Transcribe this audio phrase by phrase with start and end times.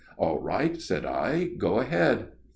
[0.17, 2.29] "All right," said I, "go ahead."